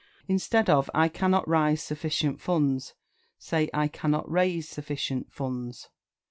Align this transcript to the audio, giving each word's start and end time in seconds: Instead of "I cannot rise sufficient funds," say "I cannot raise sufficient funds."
Instead 0.27 0.67
of 0.67 0.89
"I 0.95 1.09
cannot 1.09 1.47
rise 1.47 1.83
sufficient 1.83 2.41
funds," 2.41 2.95
say 3.37 3.69
"I 3.71 3.87
cannot 3.87 4.27
raise 4.27 4.67
sufficient 4.67 5.31
funds." 5.31 5.89